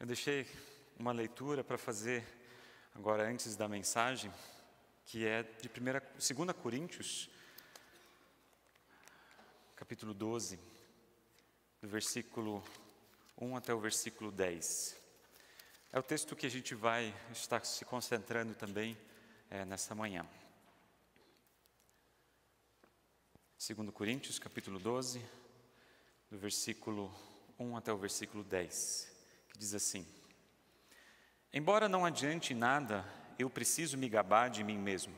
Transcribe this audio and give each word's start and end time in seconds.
Eu 0.00 0.06
deixei 0.06 0.46
uma 0.98 1.12
leitura 1.12 1.62
para 1.62 1.76
fazer 1.76 2.24
agora 2.94 3.28
antes 3.28 3.54
da 3.54 3.68
mensagem, 3.68 4.32
que 5.04 5.26
é 5.26 5.42
de 5.42 5.68
2 5.68 6.56
Coríntios, 6.56 7.28
capítulo 9.76 10.14
12, 10.14 10.58
do 11.82 11.86
versículo 11.86 12.64
1 13.36 13.56
até 13.56 13.74
o 13.74 13.78
versículo 13.78 14.32
10. 14.32 14.96
É 15.92 15.98
o 15.98 16.02
texto 16.02 16.34
que 16.34 16.46
a 16.46 16.50
gente 16.50 16.74
vai 16.74 17.14
estar 17.30 17.62
se 17.66 17.84
concentrando 17.84 18.54
também 18.54 18.96
é, 19.50 19.66
nessa 19.66 19.94
manhã. 19.94 20.26
2 23.58 23.90
Coríntios, 23.90 24.38
capítulo 24.38 24.78
12, 24.78 25.22
do 26.30 26.38
versículo 26.38 27.14
1 27.58 27.76
até 27.76 27.92
o 27.92 27.98
versículo 27.98 28.42
10, 28.42 29.19
que 29.50 29.58
diz 29.58 29.74
assim: 29.74 30.06
Embora 31.52 31.88
não 31.88 32.04
adiante 32.04 32.54
nada, 32.54 33.04
eu 33.38 33.50
preciso 33.50 33.98
me 33.98 34.08
gabar 34.08 34.48
de 34.48 34.62
mim 34.62 34.78
mesmo. 34.78 35.14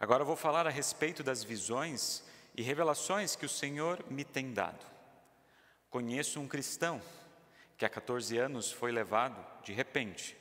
Agora 0.00 0.24
vou 0.24 0.36
falar 0.36 0.66
a 0.66 0.70
respeito 0.70 1.22
das 1.22 1.42
visões 1.42 2.22
e 2.56 2.62
revelações 2.62 3.36
que 3.36 3.46
o 3.46 3.48
Senhor 3.48 4.04
me 4.08 4.24
tem 4.24 4.52
dado. 4.52 4.84
Conheço 5.90 6.40
um 6.40 6.48
cristão 6.48 7.02
que 7.76 7.84
há 7.84 7.88
14 7.88 8.36
anos 8.38 8.70
foi 8.70 8.92
levado, 8.92 9.44
de 9.62 9.72
repente, 9.72 10.36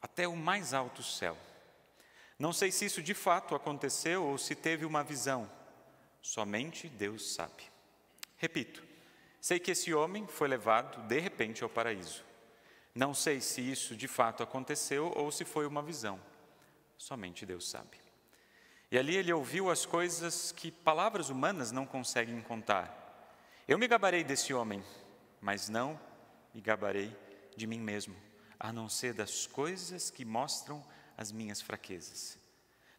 até 0.00 0.26
o 0.26 0.36
mais 0.36 0.74
alto 0.74 1.02
céu. 1.02 1.36
Não 2.38 2.52
sei 2.52 2.72
se 2.72 2.84
isso 2.84 3.02
de 3.02 3.14
fato 3.14 3.54
aconteceu 3.54 4.24
ou 4.24 4.38
se 4.38 4.54
teve 4.54 4.84
uma 4.84 5.04
visão, 5.04 5.50
somente 6.20 6.88
Deus 6.88 7.34
sabe. 7.34 7.62
Repito, 8.36 8.82
sei 9.42 9.58
que 9.58 9.72
esse 9.72 9.92
homem 9.92 10.24
foi 10.28 10.46
levado 10.46 11.02
de 11.08 11.18
repente 11.18 11.64
ao 11.64 11.68
paraíso. 11.68 12.22
Não 12.94 13.12
sei 13.12 13.40
se 13.40 13.60
isso 13.60 13.96
de 13.96 14.06
fato 14.06 14.40
aconteceu 14.40 15.12
ou 15.16 15.32
se 15.32 15.44
foi 15.44 15.66
uma 15.66 15.82
visão, 15.82 16.20
somente 16.96 17.44
Deus 17.44 17.68
sabe. 17.68 18.00
E 18.88 18.96
ali 18.96 19.16
ele 19.16 19.32
ouviu 19.32 19.68
as 19.68 19.84
coisas 19.84 20.52
que 20.52 20.70
palavras 20.70 21.28
humanas 21.28 21.72
não 21.72 21.84
conseguem 21.84 22.40
contar. 22.40 23.34
Eu 23.66 23.78
me 23.78 23.88
gabarei 23.88 24.22
desse 24.22 24.54
homem, 24.54 24.84
mas 25.40 25.68
não 25.68 25.98
me 26.54 26.60
gabarei 26.60 27.16
de 27.56 27.66
mim 27.66 27.80
mesmo, 27.80 28.14
a 28.60 28.72
não 28.72 28.88
ser 28.88 29.12
das 29.12 29.44
coisas 29.44 30.08
que 30.08 30.24
mostram 30.24 30.84
as 31.16 31.32
minhas 31.32 31.60
fraquezas. 31.60 32.38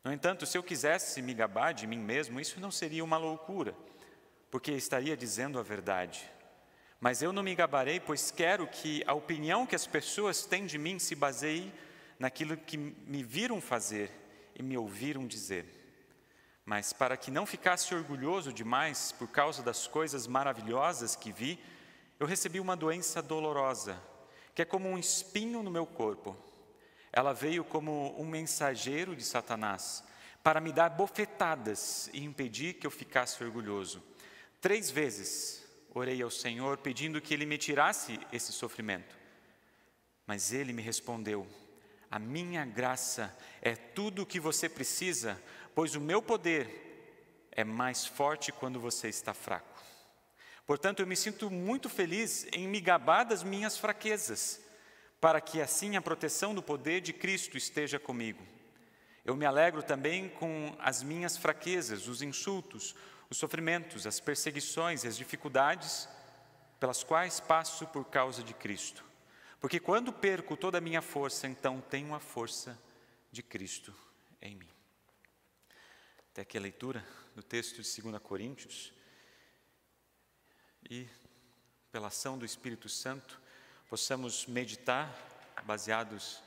No 0.03 0.11
entanto, 0.11 0.45
se 0.45 0.57
eu 0.57 0.63
quisesse 0.63 1.22
me 1.22 1.33
gabar 1.33 1.73
de 1.73 1.88
mim 1.88 2.00
mesmo, 2.00 2.38
isso 2.38 2.59
não 2.59 2.72
seria 2.72 3.03
uma 3.03 3.16
loucura, 3.16 3.73
porque 4.54 4.72
estaria 4.73 5.18
dizendo 5.18 5.58
a 5.58 5.64
verdade. 5.64 6.30
Mas 7.00 7.23
eu 7.23 7.34
não 7.34 7.42
me 7.42 7.56
gabarei, 7.56 8.00
pois 8.00 8.30
quero 8.30 8.68
que 8.68 9.04
a 9.08 9.14
opinião 9.16 9.66
que 9.66 9.76
as 9.76 9.88
pessoas 9.88 10.46
têm 10.46 10.68
de 10.68 10.78
mim 10.78 11.00
se 11.00 11.16
baseie 11.16 11.73
naquilo 12.20 12.56
que 12.56 12.78
me 12.78 13.24
viram 13.24 13.59
fazer 13.59 14.12
e 14.54 14.62
me 14.62 14.78
ouviram 14.78 15.26
dizer. 15.26 15.66
Mas 16.64 16.94
para 16.94 17.18
que 17.18 17.31
não 17.31 17.48
ficasse 17.48 17.96
orgulhoso 17.96 18.54
demais 18.54 19.12
por 19.12 19.28
causa 19.28 19.64
das 19.64 19.88
coisas 19.88 20.28
maravilhosas 20.28 21.16
que 21.16 21.31
vi, 21.31 21.59
eu 22.20 22.28
recebi 22.28 22.59
uma 22.59 22.78
doença 22.78 23.24
dolorosa, 23.24 24.00
que 24.54 24.62
é 24.62 24.66
como 24.66 24.88
um 24.88 25.00
espinho 25.00 25.64
no 25.64 25.72
meu 25.72 25.88
corpo. 25.88 26.38
Ela 27.12 27.34
veio 27.34 27.64
como 27.64 28.14
um 28.22 28.28
mensageiro 28.28 29.16
de 29.16 29.24
Satanás 29.24 30.04
para 30.44 30.62
me 30.62 30.72
dar 30.72 30.90
bofetadas 30.90 32.08
e 32.14 32.24
impedir 32.24 32.76
que 32.76 32.86
eu 32.86 32.92
ficasse 32.92 33.44
orgulhoso. 33.44 34.12
Três 34.64 34.89
vezes 34.89 35.61
orei 35.94 36.22
ao 36.22 36.31
Senhor 36.31 36.78
pedindo 36.78 37.19
que 37.19 37.33
Ele 37.33 37.45
me 37.45 37.58
tirasse 37.58 38.17
esse 38.31 38.53
sofrimento. 38.53 39.14
Mas 40.25 40.53
Ele 40.53 40.72
me 40.72 40.81
respondeu: 40.81 41.45
A 42.09 42.17
minha 42.17 42.64
graça 42.64 43.38
é 43.61 43.75
tudo 43.75 44.22
o 44.22 44.25
que 44.25 44.40
você 44.40 44.69
precisa, 44.69 45.38
pois 45.75 45.96
o 45.96 46.00
meu 46.00 46.22
poder 46.22 47.50
é 47.51 47.66
mais 47.66 48.06
forte 48.06 48.53
quando 48.53 48.79
você 48.79 49.09
está 49.09 49.34
fraco. 49.34 49.84
Portanto, 50.66 51.01
eu 51.01 51.07
me 51.07 51.18
sinto 51.18 51.51
muito 51.51 51.90
feliz 51.90 52.47
em 52.53 52.66
me 52.66 52.80
gabar 52.80 53.25
das 53.25 53.44
minhas 53.44 53.78
fraquezas, 53.78 54.62
para 55.19 55.41
que 55.41 55.59
assim 55.59 55.97
a 55.97 56.01
proteção 56.01 56.56
do 56.56 56.63
poder 56.63 57.01
de 57.01 57.12
Cristo 57.12 57.57
esteja 57.57 58.00
comigo. 58.00 58.41
Eu 59.25 59.35
me 59.35 59.45
alegro 59.45 59.84
também 59.84 60.30
com 60.30 60.74
as 60.80 61.03
minhas 61.03 61.35
fraquezas, 61.35 62.07
os 62.07 62.22
insultos, 62.22 62.95
os 63.33 63.38
sofrimentos, 63.39 64.05
as 64.05 64.19
perseguições 64.19 65.03
e 65.03 65.07
as 65.07 65.17
dificuldades 65.17 66.07
pelas 66.79 67.03
quais 67.03 67.39
passo 67.39 67.88
por 67.88 68.05
causa 68.05 68.44
de 68.44 68.53
Cristo. 68.53 69.03
Porque 69.59 69.79
quando 69.79 70.13
perco 70.13 70.55
toda 70.55 70.77
a 70.77 70.81
minha 70.81 71.01
força, 71.01 71.47
então 71.47 71.81
tenho 71.81 72.13
a 72.13 72.19
força 72.19 72.79
de 73.31 73.41
Cristo 73.41 73.91
em 74.39 74.55
mim. 74.55 74.69
Até 76.31 76.44
aqui 76.44 76.59
a 76.59 76.61
leitura 76.61 77.03
do 77.35 77.41
texto 77.41 77.81
de 77.81 78.01
2 78.03 78.21
Coríntios 78.21 78.94
e, 80.88 81.09
pela 81.91 82.09
ação 82.09 82.38
do 82.38 82.45
Espírito 82.45 82.88
Santo, 82.88 83.41
possamos 83.89 84.45
meditar 84.45 85.11
baseados 85.65 86.39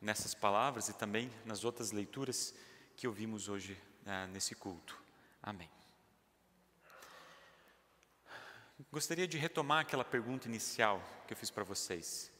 nessas 0.00 0.34
palavras 0.34 0.88
e 0.88 0.92
também 0.92 1.32
nas 1.44 1.64
outras 1.64 1.90
leituras 1.90 2.54
que 2.96 3.08
ouvimos 3.08 3.48
hoje 3.48 3.76
ah, 4.06 4.28
nesse 4.28 4.54
culto. 4.54 4.96
Amém. 5.42 5.77
Gostaria 8.92 9.26
de 9.26 9.36
retomar 9.36 9.80
aquela 9.80 10.04
pergunta 10.04 10.46
inicial 10.46 11.02
que 11.26 11.32
eu 11.32 11.36
fiz 11.36 11.50
para 11.50 11.64
vocês. 11.64 12.30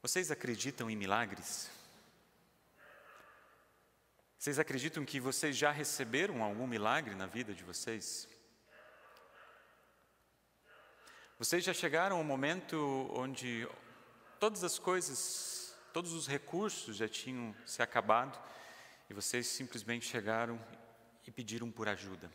Vocês 0.00 0.30
acreditam 0.30 0.90
em 0.90 0.96
milagres? 0.96 1.70
Vocês 4.38 4.58
acreditam 4.58 5.04
que 5.04 5.20
vocês 5.20 5.54
já 5.54 5.70
receberam 5.70 6.42
algum 6.42 6.66
milagre 6.66 7.14
na 7.14 7.26
vida 7.26 7.52
de 7.52 7.62
vocês? 7.64 8.26
Vocês 11.38 11.62
já 11.62 11.74
chegaram 11.74 12.16
ao 12.16 12.24
momento 12.24 13.10
onde 13.14 13.68
todas 14.40 14.64
as 14.64 14.78
coisas, 14.78 15.76
todos 15.92 16.14
os 16.14 16.26
recursos 16.26 16.96
já 16.96 17.08
tinham 17.08 17.54
se 17.66 17.82
acabado 17.82 18.40
e 19.10 19.12
vocês 19.12 19.46
simplesmente 19.46 20.06
chegaram 20.06 20.58
e 21.26 21.30
pediram 21.30 21.70
por 21.70 21.88
ajuda. 21.88 22.30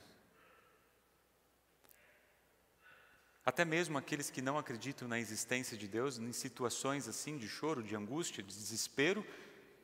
Até 3.46 3.66
mesmo 3.66 3.98
aqueles 3.98 4.30
que 4.30 4.42
não 4.42 4.58
acreditam 4.58 5.08
na 5.08 5.20
existência 5.20 5.78
de 5.78 5.88
Deus, 5.88 6.18
em 6.18 6.32
situações 6.32 7.08
assim 7.08 7.38
de 7.38 7.48
choro, 7.48 7.84
de 7.84 7.96
angústia, 7.96 8.42
de 8.42 8.56
desespero, 8.56 9.26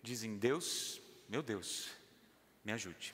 dizem: 0.01 0.37
Deus, 0.37 1.01
meu 1.27 1.43
Deus, 1.43 1.89
me 2.63 2.71
ajude. 2.71 3.13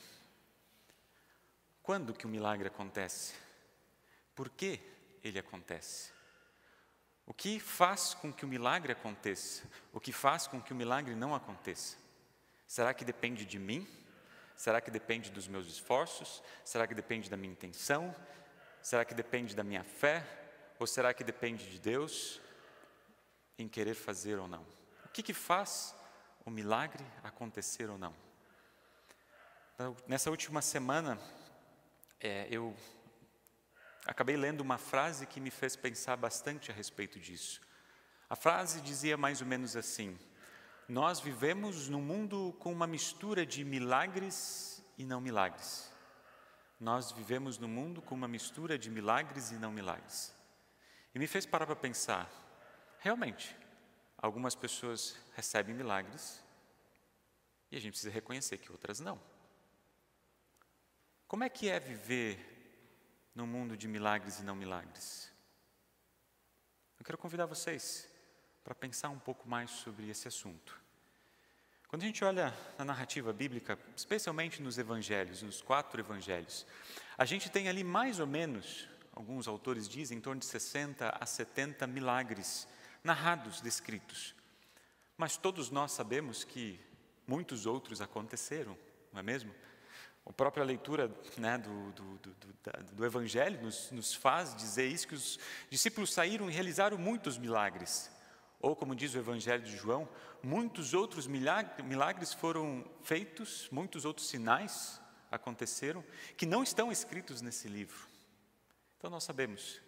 Quando 1.81 2.13
que 2.13 2.25
o 2.25 2.29
milagre 2.29 2.67
acontece? 2.67 3.33
Por 4.35 4.49
que 4.49 4.79
ele 5.27 5.39
acontece. 5.39 6.11
O 7.25 7.33
que 7.33 7.59
faz 7.59 8.13
com 8.13 8.31
que 8.31 8.45
o 8.45 8.47
milagre 8.47 8.91
aconteça? 8.91 9.63
O 9.91 9.99
que 9.99 10.11
faz 10.11 10.45
com 10.45 10.61
que 10.61 10.71
o 10.71 10.75
milagre 10.75 11.15
não 11.15 11.33
aconteça? 11.33 11.97
Será 12.67 12.93
que 12.93 13.03
depende 13.03 13.43
de 13.43 13.57
mim? 13.57 13.87
Será 14.55 14.79
que 14.79 14.91
depende 14.91 15.31
dos 15.31 15.47
meus 15.47 15.65
esforços? 15.67 16.43
Será 16.63 16.85
que 16.85 16.93
depende 16.93 17.29
da 17.29 17.35
minha 17.35 17.51
intenção? 17.51 18.15
Será 18.85 19.03
que 19.03 19.15
depende 19.15 19.55
da 19.55 19.63
minha 19.63 19.83
fé? 19.83 20.23
Ou 20.77 20.85
será 20.85 21.11
que 21.11 21.23
depende 21.23 21.67
de 21.71 21.79
Deus 21.79 22.39
em 23.57 23.67
querer 23.67 23.95
fazer 23.95 24.37
ou 24.37 24.47
não? 24.47 24.61
O 25.03 25.09
que, 25.11 25.23
que 25.23 25.33
faz 25.33 25.95
o 26.45 26.51
milagre 26.51 27.03
acontecer 27.23 27.89
ou 27.89 27.97
não? 27.97 28.13
Então, 29.73 29.97
nessa 30.07 30.29
última 30.29 30.61
semana, 30.61 31.19
é, 32.19 32.47
eu 32.51 32.77
acabei 34.05 34.37
lendo 34.37 34.61
uma 34.61 34.77
frase 34.77 35.25
que 35.25 35.39
me 35.39 35.49
fez 35.49 35.75
pensar 35.75 36.15
bastante 36.15 36.69
a 36.69 36.73
respeito 36.75 37.19
disso. 37.19 37.61
A 38.29 38.35
frase 38.35 38.81
dizia 38.81 39.17
mais 39.17 39.41
ou 39.41 39.47
menos 39.47 39.75
assim: 39.75 40.15
Nós 40.87 41.19
vivemos 41.19 41.89
num 41.89 42.03
mundo 42.03 42.55
com 42.59 42.71
uma 42.71 42.85
mistura 42.85 43.47
de 43.47 43.63
milagres 43.63 44.85
e 44.95 45.03
não 45.03 45.19
milagres. 45.19 45.94
Nós 46.85 47.11
vivemos 47.11 47.57
num 47.57 47.67
mundo 47.67 47.99
com 47.99 48.13
uma 48.13 48.27
mistura 48.27 48.77
de 48.77 48.91
milagres 48.91 49.51
e 49.51 49.55
não 49.55 49.71
milagres. 49.71 50.31
E 51.15 51.17
me 51.17 51.25
fez 51.25 51.43
parar 51.43 51.65
para 51.65 51.75
pensar: 51.75 52.29
realmente, 52.99 53.57
algumas 54.15 54.53
pessoas 54.53 55.17
recebem 55.35 55.73
milagres 55.73 56.43
e 57.71 57.75
a 57.75 57.79
gente 57.81 57.93
precisa 57.93 58.13
reconhecer 58.13 58.59
que 58.59 58.71
outras 58.71 58.99
não. 58.99 59.19
Como 61.27 61.43
é 61.43 61.49
que 61.49 61.67
é 61.67 61.79
viver 61.79 62.53
no 63.33 63.47
mundo 63.47 63.75
de 63.75 63.87
milagres 63.87 64.39
e 64.39 64.43
não 64.43 64.55
milagres. 64.55 65.31
Eu 66.99 67.03
quero 67.03 67.17
convidar 67.17 67.47
vocês 67.47 68.07
para 68.63 68.75
pensar 68.75 69.09
um 69.09 69.19
pouco 69.19 69.49
mais 69.49 69.71
sobre 69.71 70.07
esse 70.07 70.27
assunto. 70.27 70.84
Quando 71.87 72.01
a 72.01 72.05
gente 72.05 72.23
olha 72.23 72.53
na 72.77 72.85
narrativa 72.85 73.31
bíblica, 73.31 73.77
especialmente 73.95 74.61
nos 74.61 74.77
evangelhos, 74.77 75.43
nos 75.43 75.61
quatro 75.61 76.01
evangelhos, 76.01 76.65
a 77.17 77.25
gente 77.25 77.49
tem 77.49 77.69
ali 77.69 77.83
mais 77.83 78.19
ou 78.19 78.25
menos, 78.25 78.87
alguns 79.13 79.47
autores 79.47 79.87
dizem, 79.87 80.17
em 80.17 80.21
torno 80.21 80.39
de 80.39 80.47
60 80.47 81.09
a 81.09 81.25
70 81.25 81.85
milagres 81.85 82.67
narrados, 83.03 83.61
descritos. 83.61 84.33
Mas 85.15 85.37
todos 85.37 85.69
nós 85.69 85.91
sabemos 85.91 86.43
que 86.43 86.79
muitos 87.27 87.65
outros 87.65 88.01
aconteceram, 88.01 88.77
não 89.13 89.19
é 89.19 89.23
mesmo? 89.23 89.53
A 90.25 90.33
própria 90.33 90.63
leitura 90.63 91.09
né, 91.37 91.55
do, 91.59 91.91
do, 91.91 92.17
do, 92.17 92.35
do, 92.93 93.05
Evangelho 93.05 93.61
nos, 93.61 93.91
nos 93.91 94.15
faz 94.15 94.55
dizer 94.55 94.87
isso, 94.87 95.07
que 95.07 95.13
os 95.13 95.39
discípulos 95.69 96.11
saíram 96.11 96.49
e 96.49 96.53
realizaram 96.53 96.97
muitos 96.97 97.37
milagres. 97.37 98.09
Ou, 98.65 98.75
como 98.75 98.95
diz 98.95 99.13
o 99.13 99.19
Evangelho 99.19 99.61
de 99.61 99.77
João, 99.77 100.09
muitos 100.41 100.95
outros 100.95 101.27
milagres 101.27 102.33
foram 102.33 102.83
feitos, 103.03 103.69
muitos 103.71 104.05
outros 104.05 104.27
sinais 104.27 104.99
aconteceram, 105.29 106.03
que 106.35 106.47
não 106.47 106.63
estão 106.63 106.91
escritos 106.91 107.41
nesse 107.43 107.67
livro. 107.67 108.07
Então, 108.97 109.11
nós 109.11 109.23
sabemos 109.23 109.79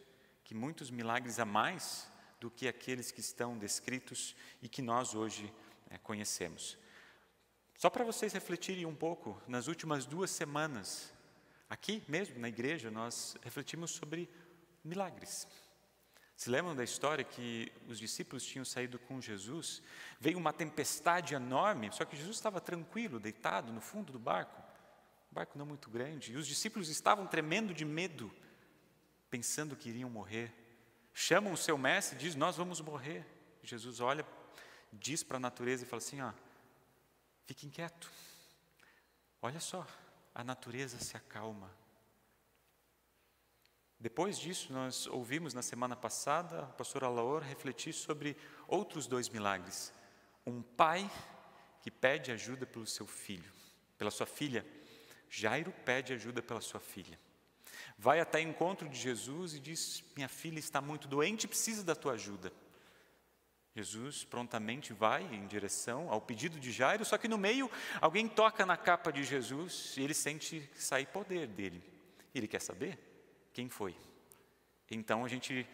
que 0.44 0.54
muitos 0.54 0.92
milagres 0.92 1.40
a 1.40 1.46
mais 1.46 2.08
do 2.40 2.52
que 2.52 2.68
aqueles 2.68 3.10
que 3.10 3.20
estão 3.20 3.58
descritos 3.58 4.36
e 4.62 4.70
que 4.70 4.84
nós 4.84 5.16
hoje 5.16 5.52
é, 5.90 5.98
conhecemos. 5.98 6.78
Só 7.80 7.90
para 7.90 8.06
vocês 8.06 8.32
refletirem 8.32 8.86
um 8.86 8.94
pouco, 8.94 9.42
nas 9.48 9.68
últimas 9.68 10.06
duas 10.06 10.30
semanas, 10.30 11.12
aqui 11.68 12.04
mesmo 12.08 12.38
na 12.38 12.48
igreja, 12.48 12.92
nós 12.92 13.38
refletimos 13.42 13.90
sobre 13.90 14.30
milagres. 14.84 15.48
Se 16.38 16.52
lembram 16.52 16.76
da 16.76 16.84
história 16.84 17.26
que 17.26 17.72
os 17.88 17.98
discípulos 17.98 18.44
tinham 18.46 18.64
saído 18.64 19.00
com 19.00 19.20
Jesus? 19.20 19.82
Veio 20.20 20.38
uma 20.38 20.54
tempestade 20.54 21.34
enorme, 21.34 21.92
só 21.92 22.06
que 22.06 22.16
Jesus 22.16 22.38
estava 22.38 22.62
tranquilo, 22.62 23.20
deitado 23.20 23.74
no 23.74 23.82
fundo 23.82 24.14
do 24.14 24.20
barco, 24.20 24.62
um 25.32 25.34
barco 25.34 25.58
não 25.58 25.66
muito 25.66 25.90
grande, 25.90 26.32
e 26.32 26.36
os 26.36 26.46
discípulos 26.46 26.90
estavam 26.90 27.26
tremendo 27.26 27.74
de 27.74 27.84
medo, 27.84 28.32
pensando 29.32 29.76
que 29.76 29.90
iriam 29.90 30.12
morrer. 30.12 30.54
Chamam 31.12 31.52
o 31.52 31.58
seu 31.58 31.76
mestre 31.76 32.16
e 32.16 32.22
diz: 32.22 32.36
Nós 32.36 32.56
vamos 32.56 32.80
morrer. 32.80 33.26
Jesus 33.64 34.00
olha, 34.00 34.24
diz 34.94 35.24
para 35.24 35.38
a 35.38 35.40
natureza 35.40 35.84
e 35.84 35.88
fala 35.88 35.98
assim: 36.04 36.22
ó, 36.22 36.32
Fique 37.48 37.66
inquieto. 37.66 38.12
Olha 39.42 39.60
só, 39.60 39.88
a 40.36 40.44
natureza 40.44 41.00
se 41.00 41.18
acalma. 41.18 41.72
Depois 44.00 44.38
disso, 44.38 44.72
nós 44.72 45.08
ouvimos 45.08 45.56
na 45.56 45.64
semana 45.64 45.96
passada 45.96 46.60
a 46.60 46.66
pastora 46.66 47.10
Laura 47.10 47.44
refletir 47.44 47.94
sobre 47.94 48.38
outros 48.68 49.08
dois 49.08 49.28
milagres. 49.28 49.92
Um 50.46 50.62
pai 50.62 51.10
que 51.82 51.90
pede 51.90 52.32
ajuda 52.32 52.66
pelo 52.66 52.86
seu 52.86 53.08
filho, 53.08 53.52
pela 53.98 54.12
sua 54.12 54.28
filha. 54.28 54.66
Jairo 55.30 55.74
pede 55.84 56.14
ajuda 56.14 56.44
pela 56.44 56.62
sua 56.62 56.80
filha. 56.80 57.20
Vai 57.98 58.20
até 58.20 58.40
encontro 58.40 58.88
de 58.88 58.98
Jesus 58.98 59.56
e 59.56 59.60
diz: 59.60 60.04
Minha 60.16 60.30
filha 60.30 60.60
está 60.60 60.80
muito 60.80 61.08
doente 61.08 61.48
precisa 61.48 61.84
da 61.84 61.96
tua 61.96 62.14
ajuda. 62.14 62.54
Jesus 63.76 64.24
prontamente 64.24 64.94
vai 64.94 65.24
em 65.24 65.48
direção 65.48 66.12
ao 66.12 66.22
pedido 66.22 66.60
de 66.60 66.72
Jairo, 66.72 67.06
só 67.06 67.18
que 67.18 67.28
no 67.28 67.38
meio 67.38 67.70
alguém 68.00 68.28
toca 68.28 68.66
na 68.66 68.78
capa 68.78 69.12
de 69.12 69.24
Jesus 69.24 69.96
e 69.98 70.02
ele 70.02 70.14
sente 70.14 70.68
sair 70.76 71.08
poder 71.08 71.48
dele. 71.48 71.84
Ele 72.34 72.48
quer 72.48 72.62
saber 72.62 73.07
quem 73.58 73.70
foi. 73.70 73.98
Então 74.88 75.26
a 75.26 75.28
gente 75.28 75.68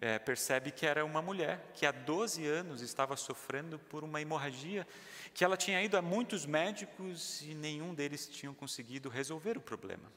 é, 0.00 0.18
percebe 0.18 0.70
que 0.70 0.86
era 0.86 1.04
uma 1.04 1.20
mulher 1.20 1.70
que 1.74 1.84
há 1.84 1.92
12 1.92 2.46
anos 2.46 2.80
estava 2.80 3.14
sofrendo 3.14 3.78
por 3.78 4.02
uma 4.02 4.22
hemorragia, 4.22 4.88
que 5.34 5.44
ela 5.44 5.54
tinha 5.54 5.82
ido 5.82 5.98
a 5.98 6.02
muitos 6.02 6.46
médicos 6.46 7.42
e 7.42 7.52
nenhum 7.54 7.92
deles 7.92 8.26
tinham 8.26 8.54
conseguido 8.54 9.10
resolver 9.10 9.58
o 9.58 9.60
problema. 9.60 10.10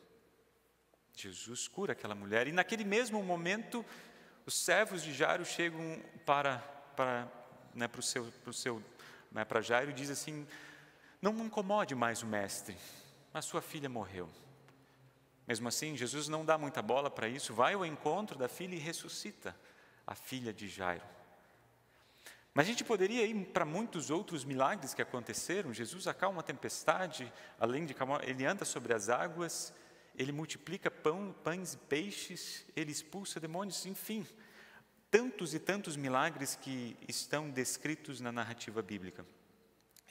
Jesus 1.13 1.67
cura 1.67 1.91
aquela 1.91 2.15
mulher 2.15 2.47
e 2.47 2.53
naquele 2.53 2.85
mesmo 2.85 3.21
momento 3.21 3.85
os 4.45 4.53
servos 4.53 5.03
de 5.03 5.13
Jairo 5.13 5.43
chegam 5.43 6.01
para 6.25 6.59
para 6.95 7.27
né, 7.75 7.89
o 7.97 8.01
seu, 8.01 8.23
pro 8.43 8.53
seu 8.53 8.81
né, 9.29 9.43
para 9.43 9.59
Jairo 9.59 9.91
e 9.91 9.93
diz 9.93 10.09
assim: 10.09 10.47
Não 11.21 11.33
incomode 11.45 11.95
mais 11.95 12.23
o 12.23 12.25
mestre, 12.25 12.77
a 13.33 13.41
sua 13.41 13.61
filha 13.61 13.89
morreu. 13.89 14.29
Mesmo 15.49 15.67
assim, 15.67 15.97
Jesus 15.97 16.29
não 16.29 16.45
dá 16.45 16.57
muita 16.57 16.81
bola 16.81 17.09
para 17.09 17.27
isso, 17.27 17.53
vai 17.53 17.73
ao 17.73 17.85
encontro 17.85 18.37
da 18.37 18.47
filha 18.47 18.75
e 18.75 18.79
ressuscita 18.79 19.55
a 20.05 20.13
filha 20.13 20.53
de 20.53 20.67
Jairo. 20.69 21.03
Mas 22.53 22.67
a 22.67 22.69
gente 22.69 22.83
poderia 22.83 23.25
ir 23.25 23.45
para 23.47 23.65
muitos 23.65 24.09
outros 24.09 24.45
milagres 24.45 24.93
que 24.93 25.01
aconteceram. 25.01 25.73
Jesus 25.73 26.07
acalma 26.07 26.41
a 26.41 26.43
tempestade, 26.43 27.33
além 27.59 27.85
de 27.85 27.93
acalmar, 27.93 28.21
ele 28.23 28.45
anda 28.45 28.63
sobre 28.63 28.93
as 28.93 29.09
águas, 29.09 29.73
ele 30.15 30.31
multiplica 30.31 30.91
pão, 30.91 31.35
pães 31.43 31.73
e 31.73 31.77
peixes, 31.77 32.65
ele 32.75 32.91
expulsa 32.91 33.39
demônios, 33.39 33.85
enfim 33.85 34.25
tantos 35.11 35.53
e 35.53 35.59
tantos 35.59 35.97
milagres 35.97 36.55
que 36.55 36.95
estão 37.07 37.49
descritos 37.49 38.21
na 38.21 38.31
narrativa 38.31 38.81
bíblica. 38.81 39.25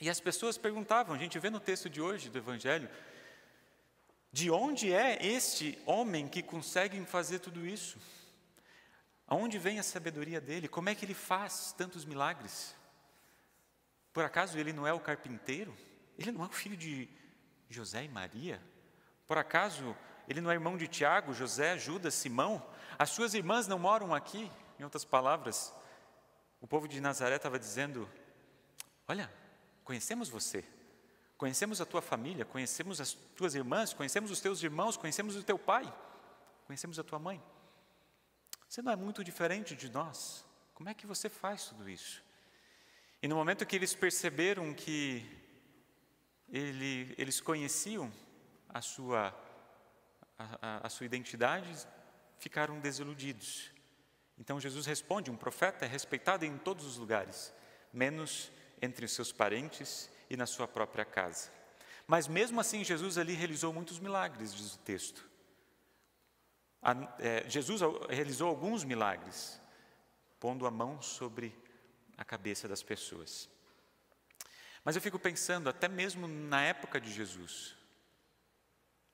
E 0.01 0.09
as 0.09 0.19
pessoas 0.19 0.57
perguntavam, 0.57 1.15
a 1.15 1.17
gente 1.17 1.37
vê 1.39 1.49
no 1.49 1.59
texto 1.59 1.89
de 1.89 2.01
hoje 2.01 2.29
do 2.29 2.37
Evangelho, 2.37 2.89
de 4.31 4.51
onde 4.51 4.93
é 4.93 5.25
este 5.25 5.77
homem 5.85 6.27
que 6.27 6.43
consegue 6.43 7.03
fazer 7.05 7.39
tudo 7.39 7.65
isso? 7.65 7.99
Aonde 9.27 9.57
vem 9.57 9.79
a 9.79 9.83
sabedoria 9.83 10.39
dele? 10.39 10.67
Como 10.67 10.89
é 10.89 10.95
que 10.95 11.05
ele 11.05 11.13
faz 11.13 11.73
tantos 11.77 12.05
milagres? 12.05 12.75
Por 14.13 14.23
acaso 14.23 14.57
ele 14.57 14.73
não 14.73 14.87
é 14.87 14.93
o 14.93 14.99
carpinteiro? 14.99 15.75
Ele 16.17 16.31
não 16.31 16.43
é 16.43 16.47
o 16.47 16.51
filho 16.51 16.77
de 16.77 17.09
José 17.69 18.03
e 18.03 18.09
Maria? 18.09 18.61
Por 19.27 19.37
acaso 19.37 19.95
ele 20.27 20.41
não 20.41 20.51
é 20.51 20.53
irmão 20.53 20.77
de 20.77 20.87
Tiago, 20.87 21.33
José, 21.33 21.77
Judas, 21.77 22.13
Simão? 22.13 22.63
As 22.97 23.09
suas 23.09 23.33
irmãs 23.33 23.67
não 23.67 23.79
moram 23.79 24.13
aqui? 24.13 24.51
Em 24.79 24.83
outras 24.83 25.03
palavras, 25.03 25.73
o 26.61 26.67
povo 26.67 26.87
de 26.87 27.01
Nazaré 27.01 27.35
estava 27.35 27.59
dizendo: 27.59 28.09
Olha, 29.07 29.31
conhecemos 29.83 30.29
você, 30.29 30.63
conhecemos 31.39 31.79
a 31.79 31.85
tua 31.85 32.01
família, 32.01 32.43
conhecemos 32.43 32.99
as 32.99 33.13
tuas 33.13 33.55
irmãs, 33.55 33.93
conhecemos 33.93 34.29
os 34.29 34.41
teus 34.41 34.61
irmãos, 34.61 34.97
conhecemos 34.97 35.37
o 35.37 35.41
teu 35.41 35.57
pai, 35.57 35.91
conhecemos 36.67 36.99
a 36.99 37.03
tua 37.03 37.17
mãe. 37.17 37.41
Você 38.67 38.81
não 38.81 38.91
é 38.91 38.95
muito 38.97 39.23
diferente 39.23 39.73
de 39.73 39.89
nós. 39.89 40.45
Como 40.73 40.89
é 40.89 40.93
que 40.93 41.07
você 41.07 41.29
faz 41.29 41.67
tudo 41.69 41.89
isso? 41.89 42.21
E 43.21 43.27
no 43.27 43.37
momento 43.37 43.65
que 43.65 43.77
eles 43.77 43.95
perceberam 43.95 44.73
que 44.73 45.25
ele, 46.49 47.15
eles 47.17 47.39
conheciam 47.39 48.11
a 48.67 48.81
sua, 48.81 49.33
a, 50.37 50.85
a, 50.87 50.89
sua 50.89 51.05
identidade, 51.05 51.87
ficaram 52.37 52.81
desiludidos. 52.81 53.71
Então 54.37 54.59
Jesus 54.59 54.85
responde: 54.85 55.31
um 55.31 55.37
profeta 55.37 55.85
é 55.85 55.87
respeitado 55.87 56.43
em 56.43 56.57
todos 56.57 56.85
os 56.85 56.97
lugares, 56.97 57.53
menos 57.93 58.51
entre 58.81 59.05
os 59.05 59.13
seus 59.13 59.31
parentes 59.31 60.09
e 60.29 60.37
na 60.37 60.45
sua 60.45 60.67
própria 60.67 61.03
casa. 61.03 61.51
Mas 62.05 62.27
mesmo 62.27 62.59
assim, 62.59 62.83
Jesus 62.83 63.17
ali 63.17 63.33
realizou 63.33 63.73
muitos 63.73 63.99
milagres, 63.99 64.53
diz 64.53 64.75
o 64.75 64.79
texto. 64.79 65.29
É, 67.19 67.47
Jesus 67.49 67.81
realizou 68.09 68.47
alguns 68.47 68.83
milagres, 68.83 69.61
pondo 70.39 70.65
a 70.65 70.71
mão 70.71 71.01
sobre 71.01 71.53
a 72.17 72.23
cabeça 72.23 72.67
das 72.67 72.81
pessoas. 72.81 73.49
Mas 74.83 74.95
eu 74.95 75.01
fico 75.01 75.19
pensando, 75.19 75.69
até 75.69 75.87
mesmo 75.87 76.27
na 76.27 76.63
época 76.63 76.99
de 76.99 77.11
Jesus, 77.11 77.75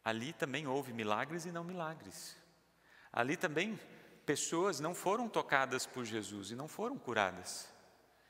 ali 0.03 0.31
também 0.33 0.67
houve 0.67 0.93
milagres 0.93 1.45
e 1.45 1.51
não 1.51 1.63
milagres. 1.63 2.37
Ali 3.11 3.35
também 3.35 3.79
pessoas 4.25 4.79
não 4.79 4.93
foram 4.93 5.27
tocadas 5.27 5.85
por 5.85 6.05
Jesus 6.05 6.51
e 6.51 6.55
não 6.55 6.67
foram 6.67 6.97
curadas. 6.97 7.67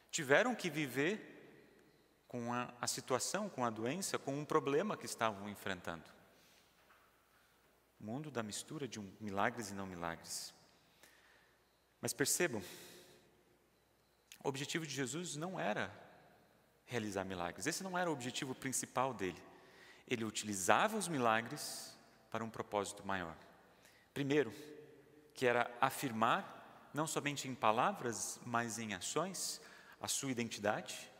Tiveram 0.09 0.55
que 0.55 0.69
viver 0.69 1.34
com 2.27 2.53
a, 2.53 2.73
a 2.81 2.87
situação, 2.87 3.49
com 3.49 3.63
a 3.65 3.69
doença, 3.69 4.17
com 4.17 4.35
um 4.37 4.45
problema 4.45 4.97
que 4.97 5.05
estavam 5.05 5.49
enfrentando. 5.49 6.03
O 7.99 8.03
mundo 8.03 8.29
da 8.29 8.43
mistura 8.43 8.87
de 8.87 8.99
um, 8.99 9.11
milagres 9.19 9.71
e 9.71 9.73
não 9.73 9.85
milagres. 9.85 10.53
Mas 12.01 12.13
percebam, 12.13 12.61
o 14.43 14.49
objetivo 14.49 14.85
de 14.85 14.93
Jesus 14.93 15.35
não 15.35 15.59
era 15.59 15.91
realizar 16.85 17.23
milagres, 17.23 17.65
esse 17.65 17.83
não 17.83 17.97
era 17.97 18.09
o 18.09 18.13
objetivo 18.13 18.53
principal 18.53 19.13
dele. 19.13 19.41
Ele 20.07 20.23
utilizava 20.23 20.97
os 20.97 21.07
milagres 21.07 21.97
para 22.29 22.43
um 22.43 22.49
propósito 22.49 23.05
maior. 23.05 23.35
Primeiro, 24.13 24.53
que 25.33 25.45
era 25.45 25.69
afirmar, 25.81 26.89
não 26.93 27.07
somente 27.07 27.47
em 27.47 27.55
palavras, 27.55 28.39
mas 28.45 28.77
em 28.77 28.93
ações, 28.93 29.59
a 29.99 30.07
sua 30.07 30.31
identidade, 30.31 31.11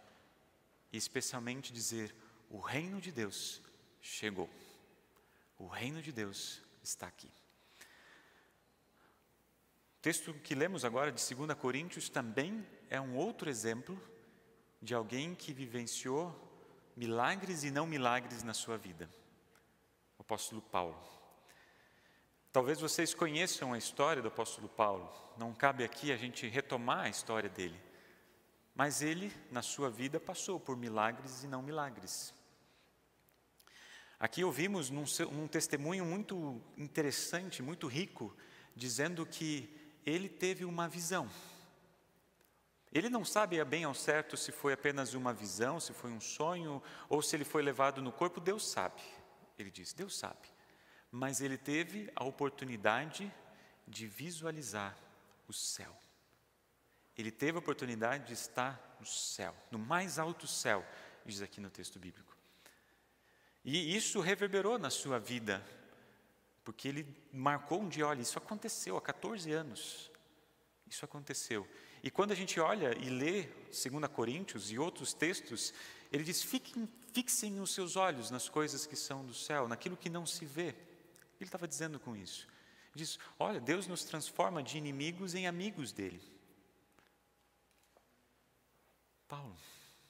e 0.96 0.98
especialmente 0.98 1.74
dizer: 1.74 2.16
o 2.50 2.58
reino 2.58 3.02
de 3.02 3.12
Deus 3.12 3.62
chegou, 4.02 4.50
o 5.60 5.68
reino 5.68 6.02
de 6.02 6.12
Deus 6.12 6.62
está 6.82 7.06
aqui. 7.06 7.28
O 9.98 10.02
texto 10.02 10.34
que 10.36 10.56
lemos 10.56 10.86
agora 10.86 11.12
de 11.12 11.36
2 11.36 11.54
Coríntios 11.60 12.08
também 12.08 12.66
é 12.90 13.02
um 13.02 13.18
outro 13.18 13.50
exemplo 13.50 14.02
de 14.82 14.94
alguém 14.94 15.36
que 15.36 15.52
vivenciou 15.52 16.34
milagres 16.96 17.66
e 17.66 17.72
não 17.72 17.86
milagres 17.86 18.42
na 18.42 18.54
sua 18.54 18.78
vida. 18.78 19.10
O 20.18 20.22
apóstolo 20.22 20.62
Paulo. 20.62 20.98
Talvez 22.54 22.80
vocês 22.80 23.14
conheçam 23.14 23.74
a 23.74 23.78
história 23.78 24.22
do 24.22 24.30
apóstolo 24.30 24.70
Paulo, 24.70 25.12
não 25.38 25.54
cabe 25.54 25.84
aqui 25.84 26.14
a 26.14 26.16
gente 26.16 26.48
retomar 26.48 27.00
a 27.00 27.10
história 27.10 27.50
dele, 27.50 27.78
Mas 28.76 29.02
ele, 29.02 29.32
na 29.50 29.62
sua 29.62 29.90
vida, 29.90 30.20
passou 30.20 30.60
por 30.60 30.76
milagres 30.76 31.44
e 31.44 31.48
não 31.48 31.62
milagres. 31.62 32.34
Aqui 34.20 34.44
ouvimos 34.44 34.90
num, 34.90 35.06
um 35.32 35.48
testemunho 35.48 36.06
muito 36.06 36.62
interessante, 36.78 37.64
muito 37.64 37.88
rico, 37.88 38.36
dizendo 38.76 39.26
que 39.26 39.70
ele 40.06 40.28
teve 40.28 40.66
uma 40.66 40.90
visão. 40.90 41.30
Ele 42.92 43.10
não 43.10 43.26
sabe 43.26 43.64
bem 43.64 43.84
ao 43.84 43.94
certo 43.94 44.38
se 44.38 44.52
foi 44.52 44.74
apenas 44.74 45.14
uma 45.14 45.34
visão, 45.34 45.80
se 45.80 45.94
foi 45.94 46.12
um 46.12 46.22
sonho, 46.22 46.82
ou 47.10 47.22
se 47.22 47.36
ele 47.36 47.44
foi 47.44 47.62
levado 47.62 48.02
no 48.02 48.12
corpo, 48.12 48.40
Deus 48.40 48.68
sabe. 48.68 49.02
Ele 49.58 49.72
diz: 49.72 49.94
Deus 49.94 50.18
sabe. 50.18 50.48
Mas 51.12 51.40
ele 51.42 51.58
teve 51.58 52.12
a 52.16 52.24
oportunidade 52.24 53.34
de 53.88 54.08
visualizar 54.08 54.98
o 55.48 55.54
céu. 55.54 56.05
Ele 57.18 57.32
teve 57.32 57.58
a 57.58 57.60
oportunidade 57.60 58.28
de 58.28 58.34
estar 58.34 58.98
no 59.00 59.06
céu, 59.06 59.56
no 59.72 59.80
mais 59.80 60.20
alto 60.20 60.48
céu, 60.48 60.86
diz 61.26 61.42
aqui 61.42 61.62
no 61.62 61.70
texto 61.70 61.98
bíblico. 61.98 62.36
E 63.64 63.96
isso 63.96 64.20
reverberou 64.20 64.78
na 64.78 64.90
sua 64.90 65.18
vida, 65.18 65.66
porque 66.64 66.88
ele 66.88 67.08
marcou 67.32 67.82
um 67.82 67.90
dia: 67.90 68.06
olha, 68.06 68.22
isso 68.22 68.38
aconteceu 68.38 68.98
há 68.98 69.02
14 69.02 69.52
anos. 69.52 70.12
Isso 70.88 71.04
aconteceu. 71.04 71.68
E 72.04 72.12
quando 72.12 72.32
a 72.32 72.36
gente 72.36 72.60
olha 72.60 72.96
e 72.96 73.10
lê 73.10 73.44
2 73.44 74.08
Coríntios 74.14 74.72
e 74.72 74.78
outros 74.78 75.14
textos, 75.14 75.74
ele 76.12 76.24
diz: 76.24 76.44
Fiquem, 76.44 76.88
fixem 77.12 77.60
os 77.60 77.74
seus 77.74 77.96
olhos 77.96 78.30
nas 78.30 78.48
coisas 78.48 78.86
que 78.86 78.96
são 78.96 79.26
do 79.26 79.34
céu, 79.34 79.68
naquilo 79.68 79.98
que 79.98 80.10
não 80.10 80.26
se 80.26 80.46
vê. 80.46 80.76
Ele 81.40 81.48
estava 81.48 81.68
dizendo 81.68 82.00
com 82.00 82.16
isso. 82.16 82.48
Ele 82.96 83.04
diz: 83.04 83.18
Olha, 83.40 83.60
Deus 83.60 83.88
nos 83.88 84.04
transforma 84.04 84.62
de 84.62 84.78
inimigos 84.78 85.34
em 85.34 85.48
amigos 85.48 85.92
dele. 85.92 86.22
Paulo, 89.28 89.56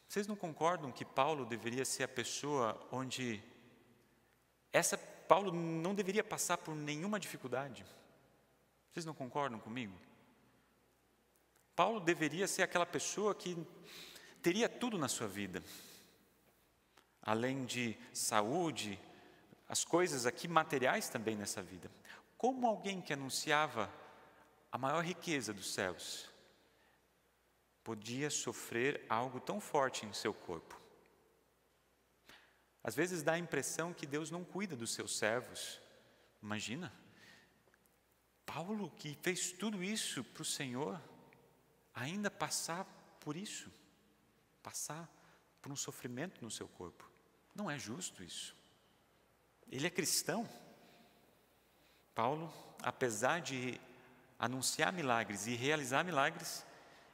vocês 0.07 0.27
não 0.27 0.36
concordam 0.36 0.91
que 0.91 1.05
Paulo 1.05 1.45
deveria 1.45 1.86
ser 1.86 2.03
a 2.03 2.07
pessoa 2.07 2.79
onde 2.91 3.41
essa 4.72 4.98
Paulo 4.98 5.51
não 5.51 5.95
deveria 5.95 6.24
passar 6.24 6.57
por 6.57 6.75
nenhuma 6.75 7.19
dificuldade? 7.19 7.86
Vocês 8.91 9.05
não 9.05 9.13
concordam 9.13 9.60
comigo? 9.60 9.93
Paulo 11.75 12.00
deveria 12.00 12.48
ser 12.48 12.62
aquela 12.62 12.86
pessoa 12.86 13.34
que 13.34 13.57
teria 14.41 14.69
tudo 14.69 14.98
na 14.98 15.07
sua 15.07 15.27
vida, 15.27 15.63
além 17.22 17.65
de 17.65 17.98
saúde, 18.13 19.00
as 19.67 19.84
coisas 19.84 20.25
aqui 20.25 20.48
materiais 20.48 21.10
também 21.10 21.36
nessa 21.36 21.62
vida. 21.62 21.91
Como 22.38 22.67
alguém 22.67 23.01
que 23.01 23.12
anunciava 23.12 23.91
a 24.72 24.77
maior 24.77 25.03
riqueza 25.03 25.53
dos 25.53 25.74
céus 25.74 26.29
podia 27.86 28.32
sofrer 28.32 29.06
algo 29.08 29.39
tão 29.39 29.62
forte 29.62 30.08
em 30.08 30.12
seu 30.12 30.34
corpo? 30.34 30.82
Às 32.84 32.96
vezes 32.96 33.22
dá 33.22 33.34
a 33.34 33.39
impressão 33.39 33.94
que 33.94 34.08
Deus 34.08 34.32
não 34.32 34.44
cuida 34.44 34.75
dos 34.75 34.92
seus 34.92 35.15
servos. 35.15 35.80
Imagina, 36.42 36.92
Paulo 38.44 38.89
que 38.98 39.15
fez 39.22 39.51
tudo 39.51 39.84
isso 39.84 40.24
para 40.24 40.42
o 40.42 40.46
Senhor, 40.46 41.00
ainda 41.94 42.30
passar 42.30 42.86
por 43.20 43.38
isso, 43.38 43.72
passar 44.63 45.08
por 45.62 45.72
um 45.72 45.75
sofrimento 45.75 46.44
no 46.44 46.50
seu 46.50 46.68
corpo. 46.68 47.08
Não 47.54 47.70
é 47.70 47.77
justo 47.77 48.24
isso. 48.24 48.56
Ele 49.72 49.86
é 49.86 49.92
cristão. 49.92 50.50
Paulo, 52.15 52.51
apesar 52.82 53.42
de 53.42 53.80
anunciar 54.39 54.92
milagres 54.92 55.46
e 55.46 55.56
realizar 55.56 56.04
milagres, 56.04 56.65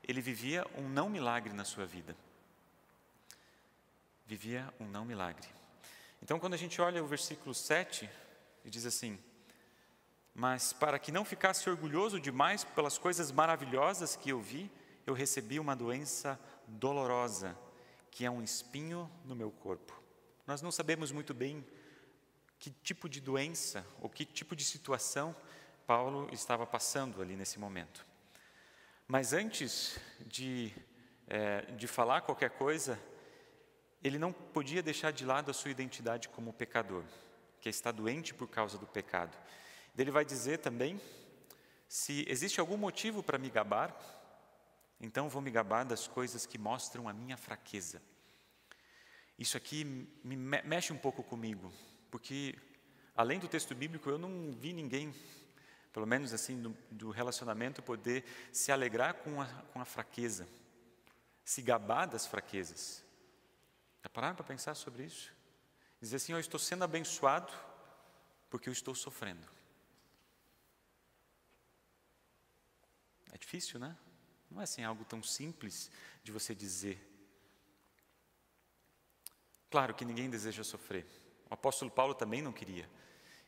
ele 0.08 0.22
vivia 0.22 0.66
um 0.78 0.88
não 0.88 1.10
milagre 1.10 1.54
na 1.54 1.64
sua 1.64 1.86
vida. 1.86 2.16
Vivia 4.26 4.74
um 4.80 4.86
não 4.86 5.06
milagre. 5.06 5.48
Então, 6.22 6.40
quando 6.40 6.54
a 6.54 6.58
gente 6.58 6.82
olha 6.82 7.04
o 7.04 7.08
versículo 7.08 7.54
7, 7.54 8.06
ele 8.64 8.70
diz 8.70 8.86
assim: 8.86 9.20
mas 10.34 10.72
para 10.72 10.98
que 10.98 11.12
não 11.12 11.26
ficasse 11.26 11.70
orgulhoso 11.70 12.20
demais 12.20 12.64
pelas 12.64 12.98
coisas 12.98 13.32
maravilhosas 13.32 14.16
que 14.16 14.30
eu 14.30 14.40
vi, 14.40 14.72
eu 15.06 15.14
recebi 15.14 15.60
uma 15.60 15.76
doença 15.76 16.40
dolorosa, 16.68 17.58
que 18.10 18.26
é 18.26 18.32
um 18.32 18.42
espinho 18.42 19.12
no 19.26 19.36
meu 19.36 19.52
corpo. 19.52 20.00
Nós 20.48 20.62
não 20.62 20.72
sabemos 20.72 21.12
muito 21.12 21.34
bem 21.34 21.66
que 22.60 22.70
tipo 22.70 23.10
de 23.10 23.20
doença 23.20 23.86
ou 24.00 24.10
que 24.10 24.24
tipo 24.24 24.56
de 24.56 24.64
situação 24.64 25.36
Paulo 25.86 26.30
estava 26.32 26.66
passando 26.66 27.22
ali 27.22 27.36
nesse 27.36 27.60
momento. 27.60 28.06
Mas 29.12 29.34
antes 29.34 30.00
de, 30.26 30.72
é, 31.28 31.64
de 31.74 31.86
falar 31.86 32.22
qualquer 32.22 32.52
coisa, 32.52 32.98
ele 34.02 34.18
não 34.18 34.32
podia 34.32 34.82
deixar 34.82 35.12
de 35.12 35.26
lado 35.26 35.52
a 35.52 35.54
sua 35.54 35.70
identidade 35.70 36.30
como 36.30 36.54
pecador, 36.54 37.04
que 37.60 37.68
está 37.68 37.92
doente 37.92 38.34
por 38.34 38.48
causa 38.48 38.78
do 38.78 38.88
pecado. 38.88 39.38
Ele 39.98 40.12
vai 40.12 40.24
dizer 40.24 40.60
também: 40.60 40.98
se 41.90 42.24
existe 42.26 42.62
algum 42.62 42.78
motivo 42.78 43.22
para 43.22 43.38
me 43.38 43.50
gabar, 43.50 43.94
então 44.98 45.28
vou 45.28 45.42
me 45.42 45.52
gabar 45.52 45.84
das 45.84 46.08
coisas 46.08 46.46
que 46.46 46.58
mostram 46.58 47.10
a 47.10 47.14
minha 47.14 47.36
fraqueza. 47.36 48.02
Isso 49.38 49.58
aqui 49.58 49.84
me 50.24 50.38
mexe 50.38 50.94
um 50.94 50.98
pouco 50.98 51.22
comigo, 51.22 51.70
porque 52.10 52.58
além 53.14 53.40
do 53.40 53.50
texto 53.50 53.76
bíblico 53.76 54.10
eu 54.10 54.18
não 54.18 54.54
vi 54.54 54.72
ninguém, 54.72 55.14
pelo 55.92 56.06
menos 56.06 56.34
assim 56.34 56.62
do, 56.62 56.78
do 56.90 57.10
relacionamento, 57.10 57.82
poder 57.82 58.24
se 58.52 58.72
alegrar 58.72 59.16
com 59.16 59.42
a, 59.42 59.46
com 59.74 59.82
a 59.82 59.86
fraqueza, 59.86 60.48
se 61.44 61.62
gabar 61.62 62.06
das 62.06 62.26
fraquezas. 62.26 63.04
Já 64.04 64.10
pararam 64.10 64.36
para 64.36 64.46
pensar 64.46 64.74
sobre 64.76 65.04
isso? 65.04 65.34
Dizer 66.00 66.16
assim: 66.16 66.34
eu 66.34 66.40
estou 66.40 66.60
sendo 66.60 66.84
abençoado 66.84 67.54
porque 68.50 68.70
eu 68.70 68.74
estou 68.74 68.96
sofrendo. 68.96 69.48
É 73.32 73.38
difícil, 73.38 73.80
né? 73.80 73.96
Não 74.50 74.60
é 74.60 74.64
assim 74.64 74.84
algo 74.84 75.06
tão 75.06 75.24
simples 75.24 75.90
de 76.24 76.32
você 76.32 76.54
dizer. 76.54 77.08
Claro 79.70 79.94
que 79.94 80.04
ninguém 80.04 80.30
deseja 80.30 80.64
sofrer. 80.64 81.06
O 81.50 81.54
apóstolo 81.54 81.90
Paulo 81.90 82.14
também 82.14 82.42
não 82.42 82.52
queria. 82.52 82.90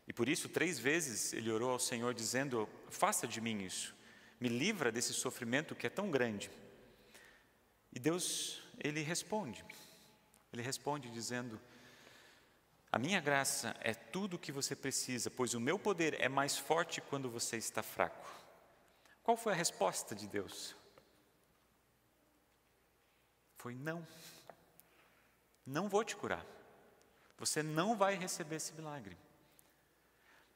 E 0.07 0.13
por 0.13 0.27
isso, 0.27 0.49
três 0.49 0.77
vezes 0.77 1.33
ele 1.33 1.51
orou 1.51 1.71
ao 1.71 1.79
Senhor 1.79 2.13
dizendo: 2.13 2.67
Faça 2.89 3.27
de 3.27 3.39
mim 3.39 3.61
isso, 3.61 3.95
me 4.39 4.49
livra 4.49 4.91
desse 4.91 5.13
sofrimento 5.13 5.75
que 5.75 5.87
é 5.87 5.89
tão 5.89 6.11
grande. 6.11 6.51
E 7.91 7.99
Deus, 7.99 8.61
ele 8.79 9.01
responde. 9.01 9.63
Ele 10.51 10.61
responde 10.61 11.09
dizendo: 11.09 11.59
A 12.91 12.99
minha 12.99 13.21
graça 13.21 13.75
é 13.79 13.93
tudo 13.93 14.35
o 14.35 14.39
que 14.39 14.51
você 14.51 14.75
precisa, 14.75 15.31
pois 15.31 15.53
o 15.53 15.59
meu 15.59 15.79
poder 15.79 16.19
é 16.19 16.27
mais 16.27 16.57
forte 16.57 16.99
quando 17.01 17.29
você 17.29 17.57
está 17.57 17.81
fraco. 17.81 18.29
Qual 19.23 19.37
foi 19.37 19.53
a 19.53 19.55
resposta 19.55 20.13
de 20.13 20.27
Deus? 20.27 20.75
Foi 23.57 23.73
não. 23.73 24.05
Não 25.65 25.87
vou 25.87 26.03
te 26.03 26.17
curar. 26.17 26.45
Você 27.37 27.63
não 27.63 27.95
vai 27.95 28.15
receber 28.15 28.57
esse 28.57 28.73
milagre. 28.73 29.17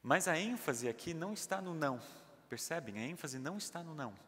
Mas 0.08 0.26
a 0.26 0.38
ênfase 0.38 0.88
aqui 0.88 1.12
não 1.12 1.34
está 1.34 1.60
no 1.60 1.74
não. 1.74 2.00
Percebem? 2.48 2.98
A 2.98 3.06
ênfase 3.06 3.38
não 3.38 3.58
está 3.58 3.82
no 3.82 3.94
não. 3.94 4.18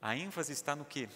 A 0.00 0.16
ênfase 0.16 0.54
está 0.54 0.74
no 0.74 0.86
quê? 0.86 1.06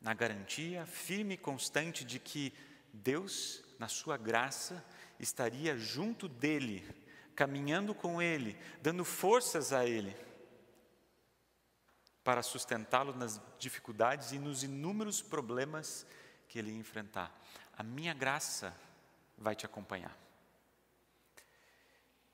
Na 0.00 0.12
garantia 0.12 0.84
firme 0.86 1.34
e 1.34 1.38
constante 1.38 2.04
de 2.04 2.18
que 2.18 2.52
Deus, 2.92 3.62
na 3.78 3.86
sua 3.86 4.16
graça, 4.16 4.84
estaria 5.20 5.76
junto 5.76 6.28
dele, 6.28 6.84
caminhando 7.36 7.94
com 7.94 8.20
ele, 8.20 8.58
dando 8.82 9.04
forças 9.04 9.72
a 9.72 9.86
ele 9.86 10.16
para 12.24 12.42
sustentá-lo 12.42 13.14
nas 13.14 13.40
dificuldades 13.56 14.32
e 14.32 14.38
nos 14.40 14.64
inúmeros 14.64 15.22
problemas 15.22 16.04
que 16.48 16.58
ele 16.58 16.72
enfrentar. 16.72 17.32
A 17.78 17.84
minha 17.84 18.12
graça 18.12 18.76
vai 19.38 19.54
te 19.54 19.64
acompanhar. 19.64 20.24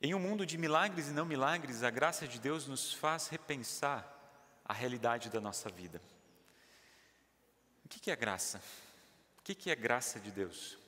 Em 0.02 0.14
um 0.14 0.18
mundo 0.18 0.46
de 0.46 0.56
milagres 0.56 1.08
e 1.08 1.12
não 1.12 1.26
milagres, 1.26 1.82
a 1.82 1.90
graça 1.90 2.26
de 2.26 2.40
Deus 2.40 2.66
nos 2.66 2.94
faz 2.94 3.28
repensar 3.28 4.10
a 4.64 4.72
realidade 4.72 5.28
da 5.28 5.40
nossa 5.42 5.68
vida. 5.68 6.00
O 7.84 7.88
que 7.88 8.10
é 8.10 8.16
graça? 8.16 8.62
O 9.38 9.42
que 9.42 9.70
é 9.70 9.74
graça 9.74 10.18
de 10.18 10.30
Deus? 10.30 10.78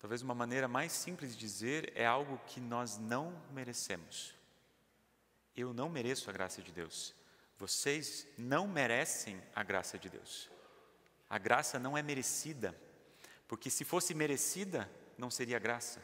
Talvez 0.00 0.22
uma 0.22 0.34
maneira 0.34 0.66
mais 0.66 0.90
simples 0.92 1.32
de 1.32 1.38
dizer 1.38 1.92
é 1.94 2.04
algo 2.04 2.40
que 2.46 2.60
nós 2.60 2.98
não 2.98 3.40
merecemos. 3.52 4.34
Eu 5.56 5.72
não 5.72 5.88
mereço 5.88 6.28
a 6.28 6.32
graça 6.32 6.60
de 6.60 6.72
Deus. 6.72 7.14
Vocês 7.56 8.26
não 8.36 8.66
merecem 8.66 9.40
a 9.54 9.62
graça 9.62 9.96
de 9.98 10.08
Deus. 10.08 10.50
A 11.30 11.38
graça 11.38 11.78
não 11.78 11.96
é 11.96 12.02
merecida, 12.02 12.74
porque 13.46 13.70
se 13.70 13.84
fosse 13.84 14.14
merecida, 14.14 14.90
não 15.16 15.30
seria 15.30 15.58
graça, 15.58 16.02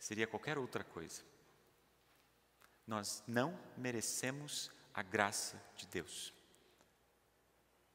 seria 0.00 0.26
qualquer 0.26 0.58
outra 0.58 0.82
coisa. 0.82 1.22
Nós 2.86 3.22
não 3.28 3.56
merecemos 3.76 4.70
a 4.92 5.02
graça 5.02 5.62
de 5.76 5.86
Deus. 5.86 6.32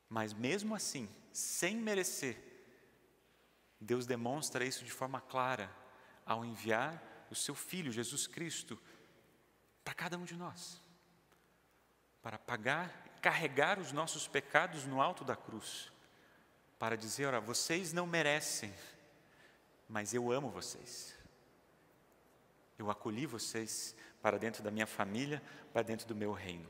Mas 0.07 0.31
mesmo 0.31 0.75
assim, 0.75 1.09
sem 1.33 1.75
merecer, 1.75 2.37
Deus 3.81 4.05
demonstra 4.05 4.63
isso 4.63 4.85
de 4.85 4.91
forma 4.91 5.19
clara 5.19 5.69
ao 6.25 6.45
enviar 6.45 7.01
o 7.29 7.35
seu 7.35 7.55
Filho, 7.55 7.91
Jesus 7.91 8.27
Cristo, 8.27 8.81
para 9.83 9.95
cada 9.95 10.17
um 10.17 10.23
de 10.23 10.35
nós, 10.35 10.79
para 12.21 12.37
pagar, 12.37 12.89
carregar 13.21 13.79
os 13.79 13.91
nossos 13.91 14.27
pecados 14.27 14.85
no 14.85 15.01
alto 15.01 15.23
da 15.23 15.35
cruz, 15.35 15.91
para 16.77 16.95
dizer: 16.95 17.25
olha, 17.25 17.39
vocês 17.39 17.91
não 17.91 18.05
merecem, 18.05 18.73
mas 19.89 20.13
eu 20.13 20.31
amo 20.31 20.49
vocês. 20.49 21.14
Eu 22.77 22.91
acolhi 22.91 23.25
vocês 23.25 23.95
para 24.21 24.37
dentro 24.37 24.63
da 24.63 24.71
minha 24.71 24.87
família, 24.87 25.41
para 25.71 25.81
dentro 25.81 26.07
do 26.07 26.15
meu 26.15 26.33
reino. 26.33 26.69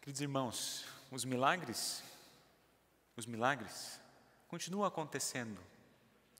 Queridos 0.00 0.20
irmãos, 0.20 0.84
os 1.10 1.24
milagres, 1.24 2.02
os 3.16 3.26
milagres 3.26 4.00
continuam 4.48 4.84
acontecendo 4.84 5.60